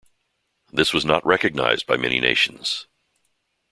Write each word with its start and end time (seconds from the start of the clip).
This 0.73 0.93
was 0.93 1.05
not 1.05 1.23
recognized 1.23 1.85
by 1.85 1.95
many 1.95 2.19
nations. 2.19 2.87